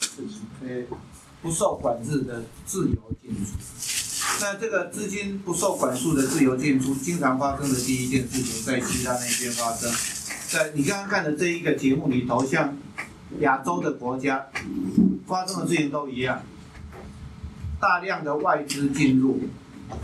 [0.00, 0.68] 出，呃，
[1.40, 3.52] 不受管制的自由进出。
[4.40, 9.90] 那这个资金不受管束的自由进出，经常发生的第一件事情，在其他那边发生。
[10.48, 12.76] 在你刚刚看的这一个节目里头，像
[13.40, 14.46] 亚洲的国家
[15.26, 16.42] 发生的事情都一样，
[17.80, 19.40] 大量的外资进入，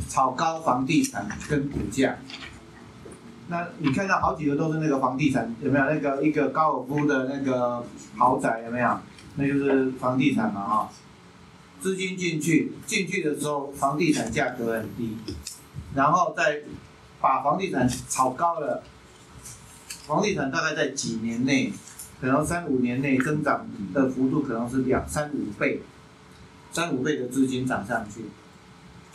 [0.09, 2.17] 炒高房地产跟股价。
[3.49, 5.85] 那你看到好几个都是那个房地产有没有？
[5.87, 7.85] 那个一个高尔夫的那个
[8.17, 8.99] 豪宅有没有？
[9.39, 10.91] 那就是房地产嘛啊。
[11.81, 15.17] 资金进去，进去的时候房地产价格很低，
[15.95, 16.63] 然后再
[17.21, 18.83] 把房地产炒高了，
[20.05, 21.73] 房地产大概在几年内，
[22.21, 23.65] 可能三五年内增长
[23.95, 25.81] 的幅度可能是两三五倍，
[26.73, 28.25] 三五倍的资金涨上去，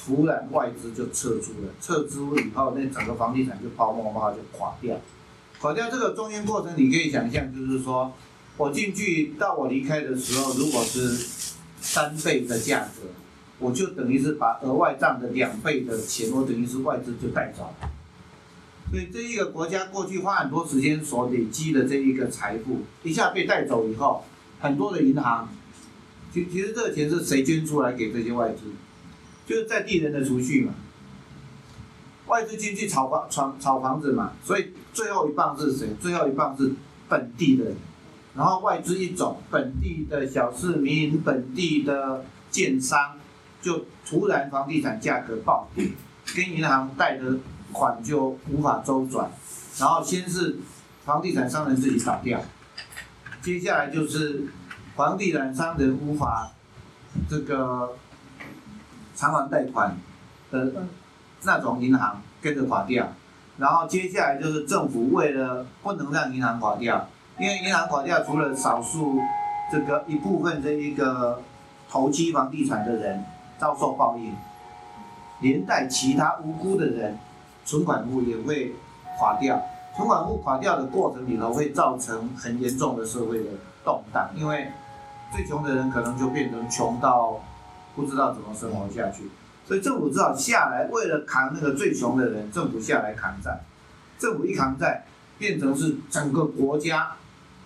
[0.01, 4.97] 突然外资就撤出了，撤出以后那整个房地产就泡沫化就垮掉，
[5.59, 8.13] 垮掉这个中间过程你可以想象，就是说
[8.57, 11.43] 我进去到我离开的时候，如果是。
[11.85, 13.09] 三倍的价格，
[13.59, 17.89] 我就等于是把额外账的两倍的钱，我等于是外资就带走了。
[18.89, 24.23] 所以这一个国家过去花很多时间所累积的这一个财富，一下被带走以后，
[24.61, 25.49] 很多的银行，
[26.33, 28.61] 其其实这个钱是谁捐出来给这些外资？
[29.45, 30.73] 就是在地人的储蓄嘛，
[32.27, 35.89] 外资进去炒房、炒炒房子嘛，所以最后一棒是谁？
[35.99, 36.71] 最后一棒是
[37.09, 37.75] 本地的人。
[38.35, 43.15] 然后外资一走，本地的小市民、本地的建商，
[43.61, 45.91] 就突然房地产价格暴跌，
[46.35, 47.37] 跟银行贷的
[47.71, 49.29] 款就无法周转，
[49.77, 50.57] 然后先是
[51.05, 52.41] 房地产商人自己倒掉，
[53.41, 54.47] 接下来就是
[54.95, 56.51] 房地产商人无法
[57.29, 57.95] 这个
[59.15, 59.95] 偿还贷款
[60.49, 60.87] 的
[61.43, 63.13] 那种银行跟着垮掉，
[63.59, 67.07] 然后接下来就是政府为了不能让银行垮掉。
[67.39, 69.19] 因为银行垮掉，除了少数
[69.71, 71.41] 这个一部分这一个
[71.89, 73.23] 投机房地产的人
[73.57, 74.35] 遭受报应，
[75.41, 77.17] 连带其他无辜的人
[77.65, 78.73] 存款户也会
[79.17, 79.61] 垮掉。
[79.95, 83.49] 存款户垮掉的过程里头，会造成很严重的社会的
[83.83, 84.29] 动荡。
[84.35, 84.67] 因为
[85.35, 87.39] 最穷的人可能就变成穷到
[87.95, 89.29] 不知道怎么生活下去，
[89.65, 93.59] 所以政府只好下来，为了扛那个最穷的人，政府下来扛债。
[94.19, 95.03] 政府一扛债，
[95.37, 97.15] 变成是整个国家。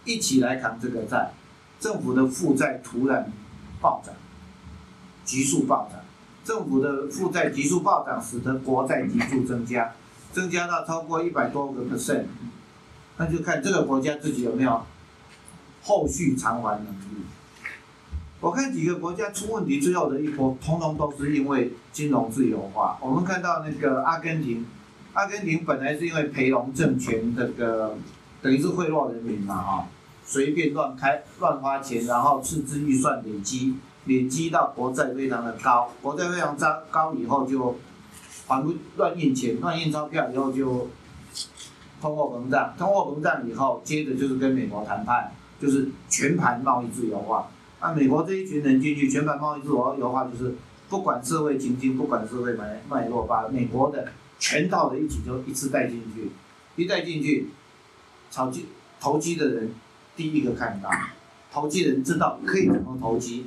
[0.07, 1.33] 一起来扛这个债，
[1.79, 3.29] 政府的负债突然
[3.81, 4.15] 暴涨，
[5.25, 5.99] 急速暴涨，
[6.43, 9.93] 政府的负债急速暴涨，使得国债急速增加，
[10.31, 12.23] 增加到超过一百多个 percent，
[13.17, 14.81] 那就看这个国家自己有没有
[15.83, 17.25] 后续偿还能力。
[18.39, 22.97] 我看几个国家出问题最后的一波，通通都是因为金融自由化。
[23.01, 24.65] 我们看到那个阿根廷，
[25.13, 27.97] 阿根廷本来是因为培隆政权这个
[28.41, 29.87] 等于是贿赂人民嘛，哈。
[30.29, 37.77] 随便乱开乱花钱，然后赤字预算累积，累积到国债非常的高，国债非常高高以后就
[38.45, 40.89] 还不乱印钱，乱印钞票以后就
[42.01, 47.47] 通货膨胀，通货膨胀以后接着就是跟美国谈判，就是全盘贸易自由化。
[47.79, 50.55] 那美国这一群人进去全盘贸易自由化，就是
[50.89, 56.31] 不管社会情境，不管社会脉脉络，把美国的全套的一起就一次带进去，
[56.75, 57.49] 一带进去，
[58.29, 58.65] 炒机
[58.99, 59.71] 投机的人。
[60.17, 60.89] 第一个看到，
[61.51, 63.45] 投机人知道可以怎么投机，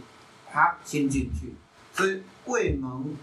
[0.50, 1.52] 他先进去，
[1.92, 3.16] 所以未蒙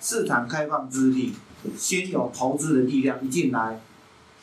[0.00, 1.32] 市场开放之力，
[1.78, 3.80] 先有投资的力量一进来，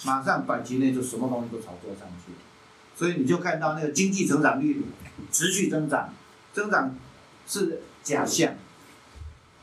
[0.06, 2.31] 马上短期内就什么东西都炒作上去，
[2.96, 4.81] 所以你就看到那个经济成长率
[5.31, 6.13] 持续增长，
[6.53, 6.96] 增长
[7.46, 8.53] 是假象，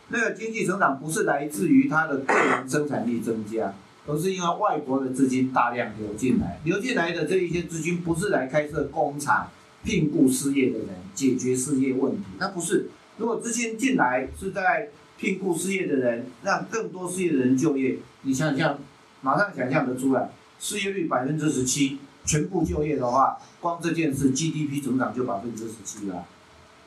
[0.09, 3.73] 那个经济成长不是来自于它的个人生产力增加。
[4.07, 9.49] 都是因为外国的资金大量流进来，流进来的这一些资金不是来开设工厂、
[9.83, 12.91] 聘雇失业的人、解决失业问题，那不是。
[13.17, 18.79] 如果资金进来是在聘雇失业的人，让更多失业的人就业，你想想，
[19.23, 20.29] 马上想象得出来，
[20.61, 26.27] 失业率百分之十七，全部就业的话，光这件事 GDP 增长就百分之十七了。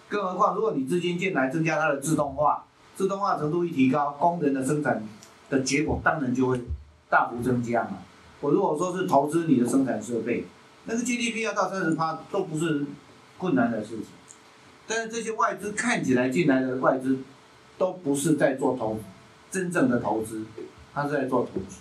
[0.07, 2.65] 更何况，如果你资金进来增加它的自动化，
[2.95, 5.03] 自动化程度一提高，工人的生产
[5.49, 6.61] 的结果当然就会。
[7.09, 7.99] 大幅增加嘛？
[8.39, 10.45] 我如果说是投资你的生产设备，
[10.85, 12.85] 那个 GDP 要到三十趴都不是
[13.37, 14.05] 困难的事情。
[14.85, 17.17] 但是这些外资看起来进来的外资，
[17.77, 18.99] 都不是在做投
[19.49, 20.45] 真正的投资，
[20.93, 21.77] 他是在做投机。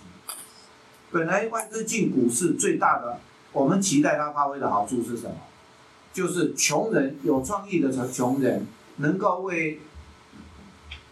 [1.11, 3.19] 本来外资进股市最大的，
[3.53, 5.35] 我们期待它发挥的好处是什么？
[6.11, 8.65] 就是穷人有创意的穷穷人，
[8.97, 9.79] 能够为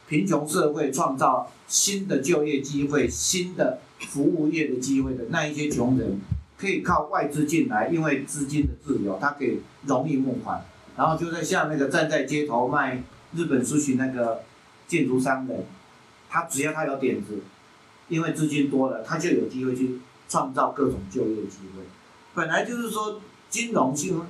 [0.08, 3.80] 贫穷社会创造新的就业机会，新的。
[4.00, 6.20] 服务业的机会的那一些穷人，
[6.58, 10.64] 可以靠外资进来，因为资金的自由，他可以容易募款，
[10.98, 13.02] 然后就在像那个站在街头卖
[13.34, 14.44] 日本书群那个
[14.88, 15.66] 建筑商人，
[16.30, 17.40] 他只要他有点子，
[18.10, 21.84] 因为资金多了，他就有机会去创造各种就业机会。
[22.34, 24.22] 本来就是说金融性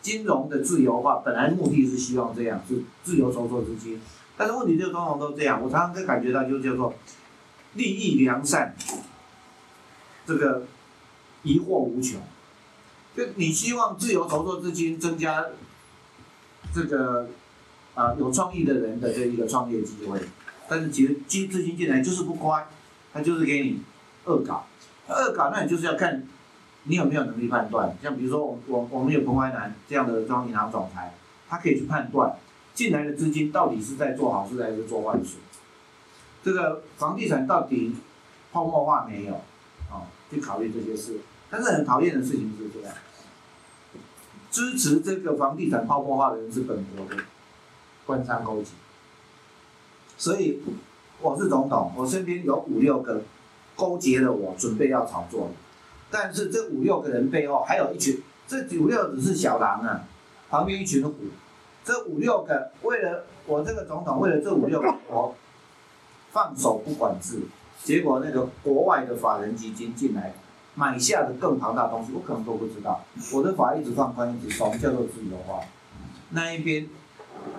[0.00, 4.00] 金融的自由化，本来目的是希望这样，是自由筹措资金。
[4.36, 6.92] 但是问题就通常都这样，我常常会感觉到就是叫做
[7.74, 8.74] 利益良善，
[10.26, 10.64] 这个
[11.42, 12.20] 疑惑无穷。
[13.16, 15.46] 就你希望自由筹措资金，增加
[16.74, 17.28] 这个
[17.94, 20.20] 啊有创意的人的这一个创业机会，
[20.68, 22.66] 但是其实金资金进来就是不乖，
[23.12, 23.82] 他就是给你
[24.24, 24.66] 恶搞，
[25.08, 26.26] 恶搞那你就是要看
[26.84, 27.96] 你有没有能力判断。
[28.02, 31.14] 像比如说我我我们有彭淮南这样的中央银行总裁，
[31.48, 32.36] 他可以去判断。
[32.74, 35.36] 进来的资金到底是在做好事还是做坏事？
[36.42, 37.94] 这个房地产到底
[38.52, 39.34] 泡沫化没有？
[39.90, 41.20] 啊，去考虑这些事。
[41.50, 42.94] 但是很讨厌的事情是这样，
[44.50, 47.22] 支持这个房地产泡沫化的人是本国的
[48.06, 48.70] 官商勾结。
[50.16, 50.62] 所以
[51.20, 53.22] 我是总统，我身边有五六个
[53.76, 55.50] 勾结了我，准备要炒作。
[56.10, 60.04] 但是这五六个人背后还有一群，这五六只是小狼啊，
[60.48, 61.14] 旁边一群虎。
[61.84, 65.34] 这五六个为了我这个总统，为了这五六个我
[66.32, 67.40] 放手不管制，
[67.84, 70.34] 结果那个国外的法人基金进来
[70.74, 73.04] 买下的更庞大东西，我可能都不知道。
[73.32, 75.60] 我的法一直放宽，一直松，叫做自由化。
[76.30, 76.88] 那一边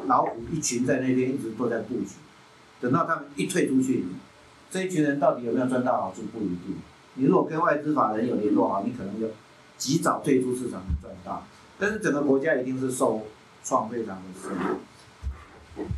[0.07, 2.15] 老虎一群在那边一直都在布局，
[2.81, 4.05] 等到他们一退出去，
[4.69, 6.77] 这一群人到底有没有赚到好处不一定。
[7.13, 9.27] 你如果跟外资法人有联络好，你可能就
[9.77, 11.45] 及早退出市场赚到，
[11.77, 13.23] 但是整个国家一定是受。
[13.65, 14.51] 创非常的深。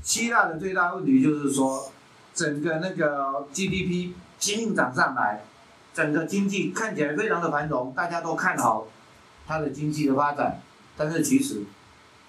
[0.04, 1.92] 希腊的最大问题就是说，
[2.35, 5.45] 整个那个 GDP 拼命涨上来，
[5.93, 8.87] 整个经济看起来非常的繁荣，大家都看好
[9.47, 10.59] 它的经济的发展，
[10.97, 11.63] 但是其实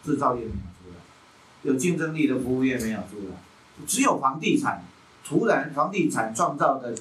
[0.04, 1.00] 制造业没有出来，
[1.62, 3.36] 有竞争力的服务业没有出来，
[3.86, 4.84] 只有房地产，
[5.24, 6.94] 突然房地产创造的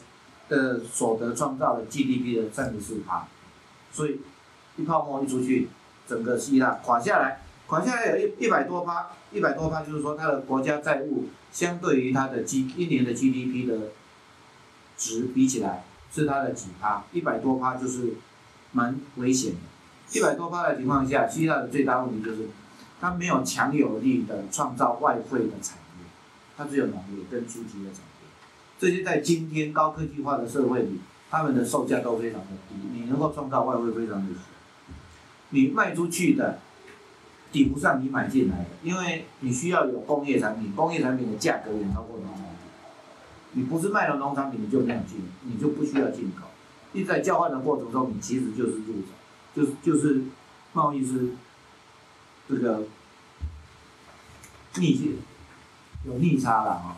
[0.50, 3.28] 的所得创造了 GDP 的三十四趴，
[3.94, 4.20] 所以
[4.78, 5.70] 一泡沫一出去，
[6.08, 7.42] 整个希腊垮下来。
[7.68, 13.92] 款项有一一百多趴，一百多趴就是说它的国家债务相对于它的 G 一年的 GDP 的
[14.96, 18.14] 值比起来是它的几趴，一百多趴就是
[18.72, 19.58] 蛮危险的。
[20.12, 22.48] 一百多趴的情况下，希腊的最大问题就是
[23.02, 26.06] 它没有强有力的创造外汇的产业，
[26.56, 28.28] 它只有农业跟初级的产业。
[28.78, 31.00] 这些在今天高科技化的社会里，
[31.32, 34.42] 他们的售价都非常的低，你能够创造外汇非常的少，
[35.50, 36.60] 你卖出去的。
[37.56, 42.52] 抵不上你买进来的，因为你需要有工业产品，工业产品的价格远超过农产品。
[43.54, 46.48] 你不是卖了农产品，你就没有进，你就不需要进口。
[46.92, 49.08] 你在交换的过程中，你其实就是入手，
[49.56, 50.24] 就是就是
[50.74, 51.30] 贸易是
[52.50, 52.84] 这个
[54.76, 55.20] 逆境，
[56.06, 56.98] 有逆差了啊。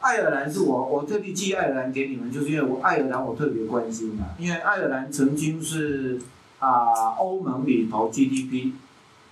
[0.00, 6.20] 爱尔兰是我我特地寄爱尔兰给你们，就是因为我爱尔兰我特别关心啊，因为爱尔兰曾经是
[6.58, 8.72] 啊欧盟里头 GDP。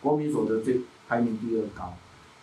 [0.05, 1.97] 国民所得最排名第二高，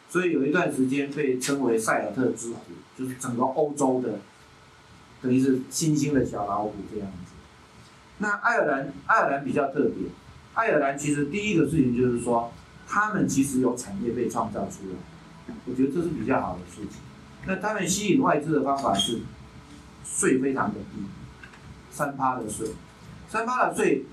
[0.09, 2.57] 所以有一段时间被称为塞尔特之虎，
[2.97, 4.19] 就是整个欧洲的，
[5.21, 7.33] 等于是新兴的小老虎这样子。
[8.17, 10.09] 那爱尔兰，爱尔兰比较特别，
[10.55, 12.51] 爱尔兰其实第一个事情就是说，
[12.87, 16.99] 他们其实有产业被创造出来，我觉得这是比较好的事情。
[17.45, 19.19] 那他们吸引外资的方法是
[20.03, 21.05] 税非常的低，
[21.91, 22.69] 三趴的税，
[23.29, 24.03] 三趴的税。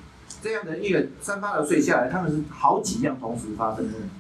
[0.43, 4.15] 这样的一个三八的税下来，他们是好几样同时发生的问题。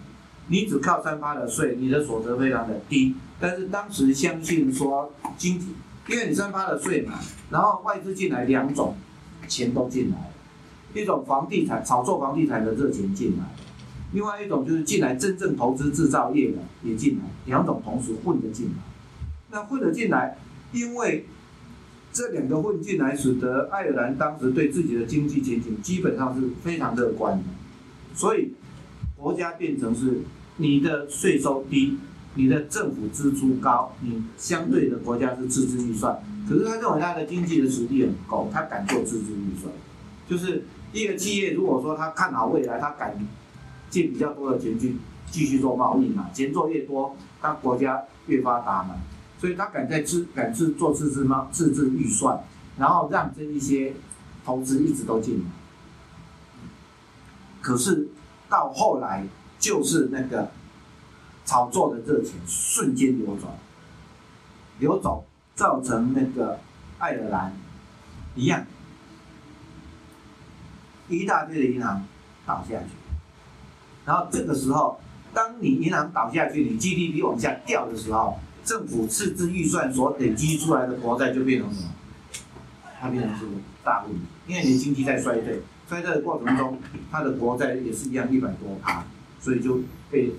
[0.48, 3.14] 你只靠三八的税，你的所得非常的低。
[3.38, 5.74] 但是当时相信说经济，
[6.08, 8.96] 因为你三八的税嘛，然后外资进来两种
[9.46, 10.32] 钱都进来了，
[10.94, 13.44] 一种房地产炒作房地产的热钱进来，
[14.12, 18.72] 另外一种就是进来真正投资制造业的也进来，两种同时混着进来。
[19.50, 20.36] 那混着进来，
[20.72, 21.26] 因为
[22.12, 27.44] 这两个混进来，使得爱尔兰当时对自己的经济前景基本上是非常乐观的，
[28.14, 28.52] 所以
[29.16, 30.20] 国家变成是
[30.56, 31.98] 你的税收低，
[32.34, 39.72] 你的政府支出高，你相对的国家是自治预算，可是他认为他的经济的实力很够，他敢做自治预算，
[40.28, 43.14] 就是一个企业如果说他看好未来，他敢
[43.90, 44.96] 借比较多的钱去
[45.30, 48.96] 继续做贸易嘛，钱做越多，他国家越发达嘛。
[49.38, 51.48] 所以他敢在自敢自做自治吗？
[51.52, 52.42] 自治预算，
[52.76, 53.94] 然后让这一些
[54.44, 55.44] 投资一直都进来。
[57.60, 58.08] 可是
[58.48, 59.26] 到后来
[59.58, 60.50] 就是那个
[61.44, 63.52] 炒作的热钱瞬间流转，
[64.78, 66.58] 流走造成那个
[66.98, 67.52] 爱尔兰
[68.34, 68.64] 一样，
[71.08, 72.04] 一大堆的银行
[72.46, 72.90] 倒下去。
[74.04, 74.98] 然后这个时候，
[75.34, 81.88] 当你银行倒下去，你 GDP 往下掉的时候，政府赤字预算所累积出来的国债就变成什么？
[83.00, 83.46] 它变成是
[83.82, 86.78] 大问题，因为你经济在衰退，衰退的过程中，
[87.10, 89.06] 它的国债也是一样一百多趴，
[89.40, 90.32] 所以就被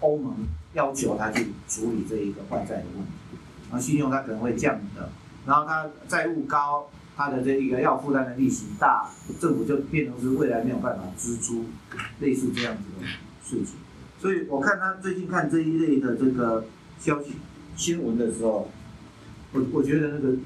[0.00, 0.34] 欧盟
[0.72, 3.38] 要求它去处理这一个外债的问题，
[3.70, 5.08] 然后信用它可能会降的，
[5.46, 9.08] 然后它债务高，它的这一个要负担的利息大，
[9.38, 11.66] 政府就变成是未来没有办法支出
[12.18, 13.06] 类似这样子的
[13.44, 13.76] 事情，
[14.18, 16.64] 所以我看他最近看这一类的这个
[16.98, 17.32] 消息
[17.76, 18.70] 新闻的时候，
[19.52, 20.36] 我我觉得那个。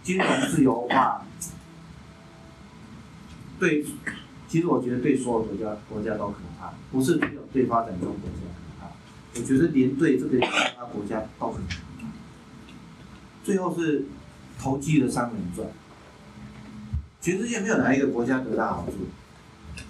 [0.00, 1.26] 金融自由化，
[3.58, 3.84] 对，
[4.48, 8.90] 其实我觉得对所有国家国家都可怕，不是只有对发展中国家可怕，
[9.34, 10.46] 我觉得连对这个其
[10.78, 12.06] 他国家都很可怕。
[13.44, 14.06] 最后是
[14.58, 15.68] 投机的商人赚，
[17.20, 18.94] 全世界没有哪一个国家得到好处。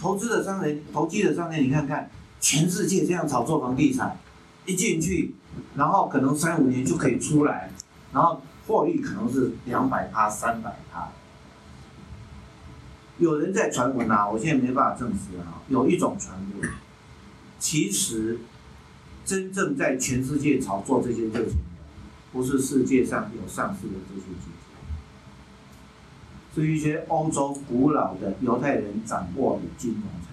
[0.00, 4.18] 投资的商人，投机的商人，你看看，全世界这样炒作房地产，
[4.66, 5.34] 一进去，
[5.78, 7.70] 然后可能三五年就可以出来，
[8.12, 8.42] 然后。
[8.68, 11.08] 获利可能是两百趴、三百趴。
[13.16, 15.62] 有人在传闻啊，我现在没办法证实啊。
[15.68, 16.70] 有一种传闻，
[17.58, 18.38] 其实
[19.24, 21.54] 真正在全世界炒作这些热钱的，
[22.30, 24.50] 不是世界上有上市的这些基
[26.54, 30.28] 金，是一些欧洲古老的犹太人掌握的金融财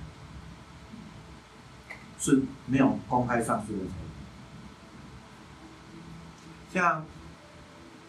[2.19, 3.79] 是没有公开上市的
[6.75, 7.03] 像。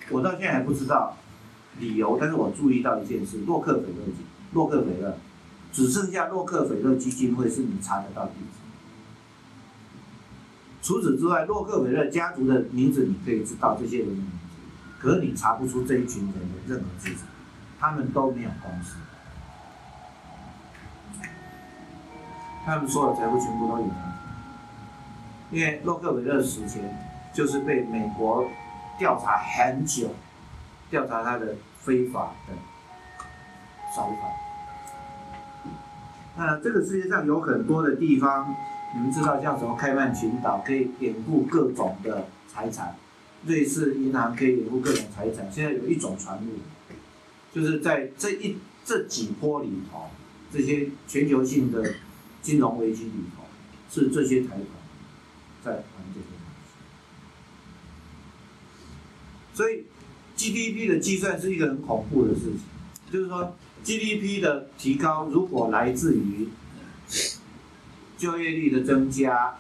[0.09, 1.17] 我到现在还不知道
[1.81, 4.13] 理由，但是我注意到一件事：洛克菲勒
[4.53, 5.19] 洛克菲勒，
[5.73, 8.61] 只剩下洛克菲勒基金会是你查得到地址。
[10.81, 14.31] 除此之外，洛克菲勒家族的名字你可以知道这些人的名字，
[15.01, 17.27] 可是你查不出这一群人的任何资产，
[17.81, 18.95] 他们都没有公司，
[22.65, 23.91] 他们所有财富全部都有
[25.51, 27.06] 因为洛克菲勒死前
[27.37, 28.49] 就是被美国。
[28.99, 30.09] 调查很久，
[30.89, 32.55] 调查他的非法的
[33.95, 35.71] 手法。
[36.35, 38.57] 那这个世界上有很多的地方，
[38.95, 42.97] 你们知道像什么开曼群岛可以掩护各种的财产，
[43.45, 45.53] 瑞士银行可以掩护各种财产。
[45.53, 46.49] 现在有一种传闻，
[47.53, 50.09] 就是在这一这几波里头，
[50.51, 51.85] 这些全球性的
[52.41, 53.45] 金融危机里头，
[53.91, 54.63] 是这些财团
[55.63, 56.27] 在还这些。
[59.57, 59.85] 所以
[60.37, 62.61] GDP 的计算是一个很恐怖的事情，
[63.11, 66.49] 就是说 GDP 的提高如果来自于
[68.19, 69.55] 就业率的增加，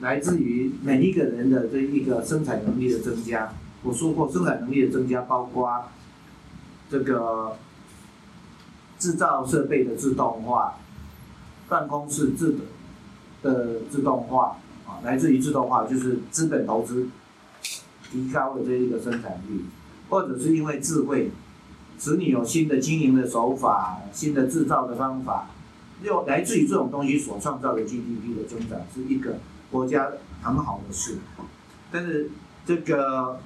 [0.00, 3.54] 来自于每一个人的这一个生产能力的增加。
[3.82, 5.84] 我说过，生产能力的增加包括
[6.90, 7.56] 这个
[8.98, 10.78] 制造设备的自动化、
[11.70, 12.58] 办公室自
[13.42, 17.08] 的自动化啊，来自于自动化就是资本投资。
[18.10, 19.64] 提高了这一个生产率，
[20.08, 21.30] 或者是因为智慧，
[21.98, 25.48] 使你有新的经营的手法、新的制造的方法，
[26.02, 29.38] 又来自于这种东西所创造的 GDP 的增长，是一个
[29.70, 30.08] 国家
[30.42, 31.18] 很好的事。
[31.90, 32.30] 但是
[32.64, 33.40] 这个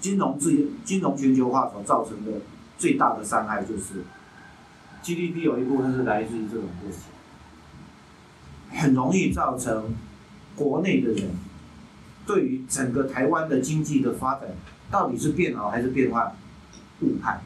[0.00, 2.40] 金融自由、金融全球化所造成的
[2.78, 4.04] 最大的伤害，就是
[5.02, 6.98] GDP 有一部分是来自于这种东西，
[8.76, 9.94] 很容易造成
[10.54, 11.30] 国内的人。
[12.26, 14.48] 对于整个台湾的经济的发展，
[14.90, 16.34] 到底是变好还是变坏，
[17.00, 17.42] 误判。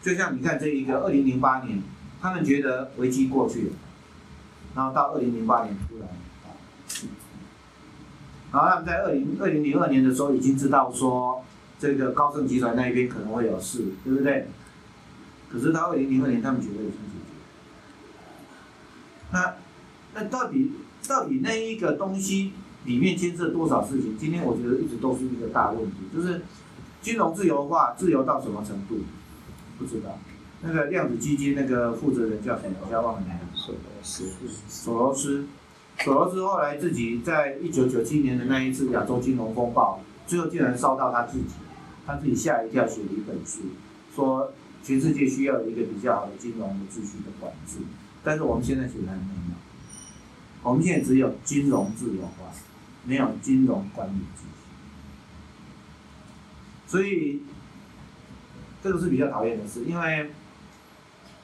[0.00, 1.82] 就像你看这一个二零零八年，
[2.20, 3.72] 他们觉得危机过去了，
[4.74, 6.08] 然后到二零零八年突然，
[8.50, 11.44] 然后他们在二零二零零二年的时候已经知道说，
[11.78, 14.48] 这个高盛集团那一边可能会有事，对不对？
[15.50, 17.34] 可是到二零零二年，他们觉得已经解决。
[19.32, 19.56] 那
[20.14, 20.72] 那到底
[21.06, 22.54] 到底那一个东西？
[22.90, 24.18] 里面牵涉多少事情？
[24.18, 26.42] 今天我觉得一直都是一个大问题，就是
[27.00, 28.98] 金融自由化，自由到什么程度？
[29.78, 30.18] 不知道。
[30.62, 32.74] 那个量子基金那个负责人叫什么？
[32.84, 33.56] 我叫忘了名字。
[33.56, 34.24] 索罗斯。
[34.68, 35.46] 索罗斯。
[35.98, 41.44] 索罗斯后来自己在一九九七年的那一次亚洲金融风暴，最后竟然烧到他自己，
[42.04, 43.60] 他自己吓一跳，写了一本书，
[44.12, 44.50] 说
[44.82, 47.76] 全世界需要一个比较好的金融的秩序的管制，
[48.24, 49.54] 但是我们现在显然没有，
[50.62, 52.50] 我们现在只有金融自由化。
[53.04, 54.48] 没有金融管理知识，
[56.86, 57.42] 所以
[58.82, 59.84] 这个是比较讨厌的事。
[59.84, 60.30] 因为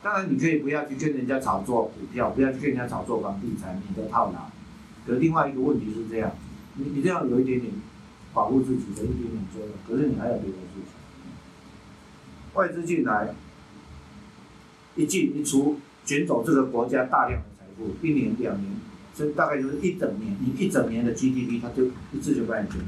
[0.02, 4.50] 当然你可以不要去跟人家炒作股票，不要去跟人家炒作房地产，你的套牢。
[5.06, 6.32] 可是另外一个问题是这样，
[6.74, 7.72] 你你这样有一点点
[8.34, 10.92] 保护自己的一点点作用，可是你还有别的事情。
[12.54, 13.34] 外资进来，
[14.94, 18.85] 一进一出，卷走这个国家大量的财富，一年两年。
[19.16, 22.78] 所以大概就是一整年，你一整年的 GDP 它就一次就把你卷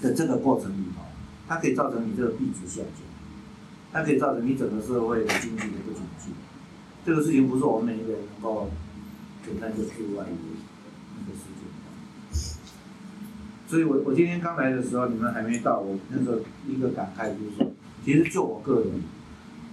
[0.00, 1.02] 走的这个过程里头，
[1.46, 3.04] 它可以造成你这个币值下降，
[3.92, 6.30] 它可以造成你整个社会的经济的不景气。
[7.04, 8.70] 这个事情不是我们每一个人能够
[9.44, 10.56] 简单就去外于
[11.18, 11.68] 那个事情。
[13.66, 17.70] 所以我我今天刚来的时候，你们还没到，我那时候一个感慨就是说，
[18.02, 19.02] 其实就我个人，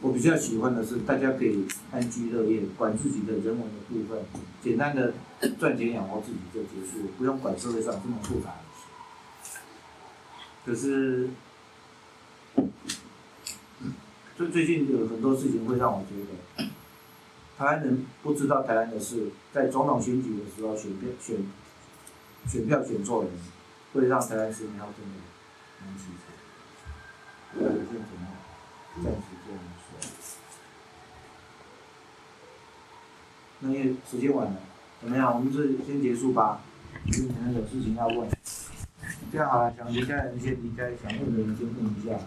[0.06, 4.24] 我比较喜欢的是大家可以安居乐业，管自己的人文的部分，
[4.62, 5.16] 简单的
[5.58, 8.86] 赚钱养活自己就结束，不用管社会上这么复杂的事。
[10.64, 11.30] 可是，
[14.38, 16.70] 最最近有很多事情会让我觉得，
[17.58, 21.38] 台湾人不知道台湾的事，在总统选举的时候选票选
[22.48, 23.32] 选票选错人，
[23.92, 25.16] 会让台湾市民要真的
[25.82, 26.20] 难启齿。
[27.56, 28.28] 我先怎么
[29.04, 29.98] 暂时这样说。
[33.68, 34.54] 那因为时间晚了，
[35.02, 35.34] 怎么样？
[35.34, 36.62] 我们这先结束吧，
[37.06, 38.30] 因为可能有事情要问。
[39.32, 42.18] 这样好了，想离开的人先离开，想问的人先问一下。